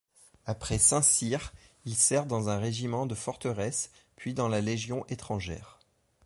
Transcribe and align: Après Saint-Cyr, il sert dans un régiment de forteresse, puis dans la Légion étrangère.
Après 0.47 0.79
Saint-Cyr, 0.79 1.53
il 1.85 1.93
sert 1.95 2.25
dans 2.25 2.49
un 2.49 2.57
régiment 2.57 3.05
de 3.05 3.13
forteresse, 3.13 3.91
puis 4.15 4.33
dans 4.33 4.47
la 4.47 4.59
Légion 4.59 5.05
étrangère. 5.09 5.77